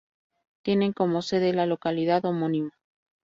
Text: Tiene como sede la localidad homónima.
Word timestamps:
Tiene 0.63 0.95
como 0.95 1.21
sede 1.21 1.53
la 1.53 1.67
localidad 1.67 2.25
homónima. 2.25 2.71